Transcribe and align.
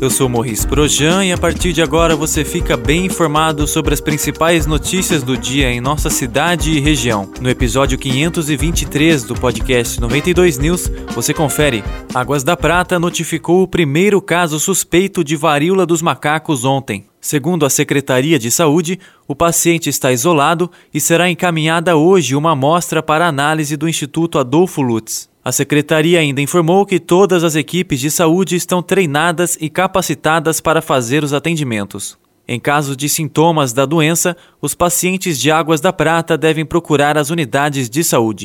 eu 0.00 0.08
sou 0.08 0.28
Morris 0.28 0.64
Projan 0.64 1.24
e 1.24 1.32
a 1.32 1.38
partir 1.38 1.72
de 1.72 1.82
agora 1.82 2.14
você 2.14 2.44
fica 2.44 2.76
bem 2.76 3.06
informado 3.06 3.66
sobre 3.66 3.92
as 3.92 4.00
principais 4.00 4.64
notícias 4.64 5.22
do 5.24 5.36
dia 5.36 5.70
em 5.70 5.80
nossa 5.80 6.08
cidade 6.08 6.70
e 6.70 6.80
região. 6.80 7.30
No 7.40 7.50
episódio 7.50 7.98
523 7.98 9.24
do 9.24 9.34
podcast 9.34 10.00
92 10.00 10.58
News, 10.58 10.90
você 11.14 11.34
confere. 11.34 11.82
Águas 12.14 12.44
da 12.44 12.56
Prata 12.56 12.98
notificou 12.98 13.62
o 13.62 13.68
primeiro 13.68 14.22
caso 14.22 14.60
suspeito 14.60 15.24
de 15.24 15.34
varíola 15.34 15.84
dos 15.84 16.00
macacos 16.00 16.64
ontem. 16.64 17.06
Segundo 17.20 17.66
a 17.66 17.70
Secretaria 17.70 18.38
de 18.38 18.50
Saúde, 18.50 19.00
o 19.26 19.34
paciente 19.34 19.88
está 19.88 20.12
isolado 20.12 20.70
e 20.94 21.00
será 21.00 21.28
encaminhada 21.28 21.96
hoje 21.96 22.36
uma 22.36 22.52
amostra 22.52 23.02
para 23.02 23.26
análise 23.26 23.76
do 23.76 23.88
Instituto 23.88 24.38
Adolfo 24.38 24.80
Lutz. 24.80 25.28
A 25.48 25.52
secretaria 25.52 26.20
ainda 26.20 26.42
informou 26.42 26.84
que 26.84 27.00
todas 27.00 27.42
as 27.42 27.56
equipes 27.56 28.00
de 28.00 28.10
saúde 28.10 28.54
estão 28.54 28.82
treinadas 28.82 29.56
e 29.58 29.70
capacitadas 29.70 30.60
para 30.60 30.82
fazer 30.82 31.24
os 31.24 31.32
atendimentos. 31.32 32.18
Em 32.46 32.60
caso 32.60 32.94
de 32.94 33.08
sintomas 33.08 33.72
da 33.72 33.86
doença, 33.86 34.36
os 34.60 34.74
pacientes 34.74 35.40
de 35.40 35.50
Águas 35.50 35.80
da 35.80 35.90
Prata 35.90 36.36
devem 36.36 36.66
procurar 36.66 37.16
as 37.16 37.30
unidades 37.30 37.88
de 37.88 38.04
saúde. 38.04 38.44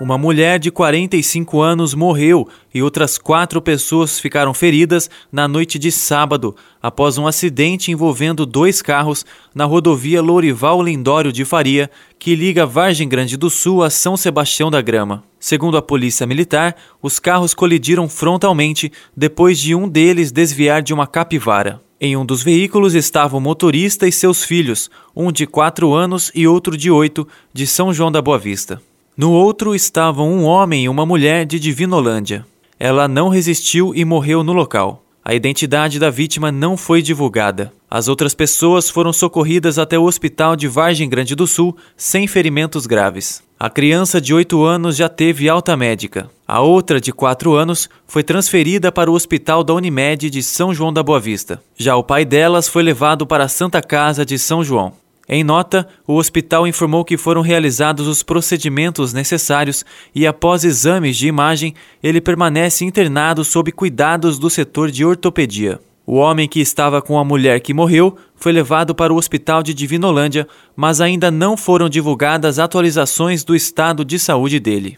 Uma 0.00 0.16
mulher 0.16 0.58
de 0.58 0.70
45 0.70 1.60
anos 1.60 1.92
morreu 1.92 2.48
e 2.72 2.82
outras 2.82 3.18
quatro 3.18 3.60
pessoas 3.60 4.18
ficaram 4.18 4.54
feridas 4.54 5.10
na 5.30 5.46
noite 5.46 5.78
de 5.78 5.92
sábado, 5.92 6.56
após 6.82 7.18
um 7.18 7.26
acidente 7.26 7.92
envolvendo 7.92 8.46
dois 8.46 8.80
carros 8.80 9.26
na 9.54 9.66
rodovia 9.66 10.22
Lourival 10.22 10.82
Lindório 10.82 11.30
de 11.30 11.44
Faria, 11.44 11.90
que 12.18 12.34
liga 12.34 12.64
Vargem 12.64 13.06
Grande 13.06 13.36
do 13.36 13.50
Sul 13.50 13.82
a 13.82 13.90
São 13.90 14.16
Sebastião 14.16 14.70
da 14.70 14.80
Grama. 14.80 15.30
Segundo 15.42 15.76
a 15.76 15.82
Polícia 15.82 16.24
Militar, 16.24 16.76
os 17.02 17.18
carros 17.18 17.52
colidiram 17.52 18.08
frontalmente 18.08 18.92
depois 19.16 19.58
de 19.58 19.74
um 19.74 19.88
deles 19.88 20.30
desviar 20.30 20.80
de 20.82 20.94
uma 20.94 21.04
capivara. 21.04 21.82
Em 22.00 22.16
um 22.16 22.24
dos 22.24 22.44
veículos 22.44 22.94
estavam 22.94 23.40
o 23.40 23.42
motorista 23.42 24.06
e 24.06 24.12
seus 24.12 24.44
filhos, 24.44 24.88
um 25.16 25.32
de 25.32 25.44
4 25.44 25.92
anos 25.92 26.30
e 26.32 26.46
outro 26.46 26.76
de 26.76 26.92
8, 26.92 27.26
de 27.52 27.66
São 27.66 27.92
João 27.92 28.12
da 28.12 28.22
Boa 28.22 28.38
Vista. 28.38 28.80
No 29.16 29.32
outro 29.32 29.74
estavam 29.74 30.32
um 30.32 30.44
homem 30.44 30.84
e 30.84 30.88
uma 30.88 31.04
mulher 31.04 31.44
de 31.44 31.58
Divinolândia. 31.58 32.46
Ela 32.78 33.08
não 33.08 33.28
resistiu 33.28 33.92
e 33.96 34.04
morreu 34.04 34.44
no 34.44 34.52
local. 34.52 35.02
A 35.24 35.34
identidade 35.34 35.98
da 35.98 36.08
vítima 36.08 36.52
não 36.52 36.76
foi 36.76 37.02
divulgada. 37.02 37.72
As 37.90 38.06
outras 38.06 38.32
pessoas 38.32 38.88
foram 38.88 39.12
socorridas 39.12 39.76
até 39.76 39.98
o 39.98 40.04
hospital 40.04 40.54
de 40.54 40.68
Vargem 40.68 41.08
Grande 41.08 41.34
do 41.34 41.48
Sul 41.48 41.76
sem 41.96 42.28
ferimentos 42.28 42.86
graves. 42.86 43.42
A 43.62 43.70
criança 43.70 44.20
de 44.20 44.34
8 44.34 44.60
anos 44.64 44.96
já 44.96 45.08
teve 45.08 45.48
alta 45.48 45.76
médica. 45.76 46.28
A 46.48 46.60
outra, 46.60 47.00
de 47.00 47.12
4 47.12 47.54
anos, 47.54 47.88
foi 48.08 48.24
transferida 48.24 48.90
para 48.90 49.08
o 49.08 49.14
hospital 49.14 49.62
da 49.62 49.72
Unimed 49.72 50.28
de 50.28 50.42
São 50.42 50.74
João 50.74 50.92
da 50.92 51.00
Boa 51.00 51.20
Vista. 51.20 51.62
Já 51.76 51.94
o 51.94 52.02
pai 52.02 52.24
delas 52.24 52.66
foi 52.66 52.82
levado 52.82 53.24
para 53.24 53.44
a 53.44 53.48
Santa 53.48 53.80
Casa 53.80 54.26
de 54.26 54.36
São 54.36 54.64
João. 54.64 54.94
Em 55.28 55.44
nota, 55.44 55.86
o 56.04 56.16
hospital 56.16 56.66
informou 56.66 57.04
que 57.04 57.16
foram 57.16 57.40
realizados 57.40 58.08
os 58.08 58.24
procedimentos 58.24 59.12
necessários 59.12 59.84
e, 60.12 60.26
após 60.26 60.64
exames 60.64 61.16
de 61.16 61.28
imagem, 61.28 61.72
ele 62.02 62.20
permanece 62.20 62.84
internado 62.84 63.44
sob 63.44 63.70
cuidados 63.70 64.40
do 64.40 64.50
setor 64.50 64.90
de 64.90 65.04
ortopedia. 65.04 65.78
O 66.04 66.16
homem 66.16 66.48
que 66.48 66.60
estava 66.60 67.00
com 67.00 67.18
a 67.18 67.24
mulher 67.24 67.60
que 67.60 67.72
morreu 67.72 68.16
foi 68.34 68.50
levado 68.50 68.94
para 68.94 69.12
o 69.12 69.16
hospital 69.16 69.62
de 69.62 69.72
Divinolândia, 69.72 70.48
mas 70.74 71.00
ainda 71.00 71.30
não 71.30 71.56
foram 71.56 71.88
divulgadas 71.88 72.58
atualizações 72.58 73.44
do 73.44 73.54
estado 73.54 74.04
de 74.04 74.18
saúde 74.18 74.58
dele. 74.58 74.96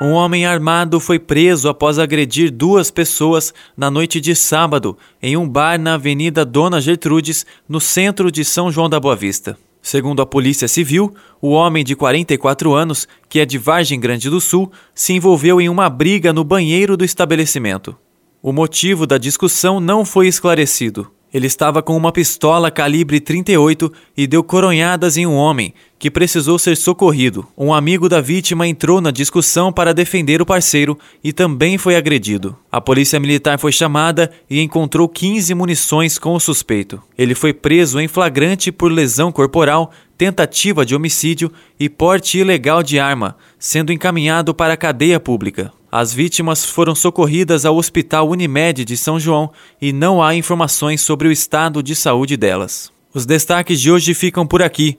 Um 0.00 0.12
homem 0.12 0.44
armado 0.44 1.00
foi 1.00 1.18
preso 1.18 1.68
após 1.68 1.98
agredir 1.98 2.52
duas 2.52 2.90
pessoas 2.90 3.52
na 3.76 3.90
noite 3.90 4.20
de 4.20 4.36
sábado 4.36 4.96
em 5.22 5.36
um 5.36 5.48
bar 5.48 5.78
na 5.80 5.94
Avenida 5.94 6.44
Dona 6.44 6.80
Gertrudes, 6.80 7.46
no 7.68 7.80
centro 7.80 8.30
de 8.30 8.44
São 8.44 8.70
João 8.70 8.88
da 8.88 9.00
Boa 9.00 9.16
Vista. 9.16 9.56
Segundo 9.80 10.20
a 10.20 10.26
Polícia 10.26 10.68
Civil, 10.68 11.14
o 11.40 11.50
homem 11.50 11.82
de 11.82 11.96
44 11.96 12.74
anos, 12.74 13.08
que 13.28 13.40
é 13.40 13.46
de 13.46 13.56
Vargem 13.56 13.98
Grande 13.98 14.28
do 14.28 14.40
Sul, 14.40 14.70
se 14.94 15.14
envolveu 15.14 15.60
em 15.60 15.68
uma 15.68 15.88
briga 15.88 16.32
no 16.32 16.44
banheiro 16.44 16.96
do 16.96 17.04
estabelecimento. 17.04 17.96
O 18.42 18.52
motivo 18.52 19.06
da 19.06 19.18
discussão 19.18 19.80
não 19.80 20.04
foi 20.04 20.28
esclarecido. 20.28 21.10
Ele 21.32 21.46
estava 21.46 21.82
com 21.82 21.96
uma 21.96 22.12
pistola 22.12 22.70
calibre 22.70 23.18
38 23.18 23.92
e 24.16 24.26
deu 24.26 24.44
coronhadas 24.44 25.16
em 25.16 25.26
um 25.26 25.34
homem, 25.34 25.74
que 25.98 26.10
precisou 26.10 26.58
ser 26.58 26.76
socorrido. 26.76 27.46
Um 27.56 27.72
amigo 27.72 28.08
da 28.08 28.20
vítima 28.20 28.66
entrou 28.66 29.00
na 29.00 29.10
discussão 29.10 29.72
para 29.72 29.94
defender 29.94 30.42
o 30.42 30.46
parceiro 30.46 30.98
e 31.22 31.32
também 31.32 31.78
foi 31.78 31.96
agredido. 31.96 32.56
A 32.70 32.80
polícia 32.80 33.18
militar 33.18 33.58
foi 33.58 33.72
chamada 33.72 34.30
e 34.48 34.60
encontrou 34.60 35.08
15 35.08 35.54
munições 35.54 36.18
com 36.18 36.34
o 36.34 36.40
suspeito. 36.40 37.02
Ele 37.16 37.34
foi 37.34 37.52
preso 37.52 37.98
em 37.98 38.08
flagrante 38.08 38.70
por 38.70 38.92
lesão 38.92 39.32
corporal, 39.32 39.90
tentativa 40.18 40.84
de 40.84 40.94
homicídio 40.94 41.50
e 41.80 41.88
porte 41.88 42.38
ilegal 42.38 42.82
de 42.82 42.98
arma, 42.98 43.36
sendo 43.58 43.92
encaminhado 43.92 44.54
para 44.54 44.74
a 44.74 44.76
cadeia 44.76 45.18
pública. 45.18 45.72
As 45.90 46.12
vítimas 46.12 46.64
foram 46.64 46.94
socorridas 46.94 47.64
ao 47.64 47.76
Hospital 47.76 48.28
Unimed 48.28 48.84
de 48.84 48.96
São 48.96 49.18
João 49.18 49.50
e 49.80 49.92
não 49.92 50.22
há 50.22 50.34
informações 50.34 51.00
sobre 51.00 51.28
o 51.28 51.32
estado 51.32 51.82
de 51.82 51.94
saúde 51.94 52.36
delas. 52.36 52.92
Os 53.14 53.24
destaques 53.24 53.80
de 53.80 53.90
hoje 53.90 54.12
ficam 54.12 54.46
por 54.46 54.62
aqui. 54.62 54.98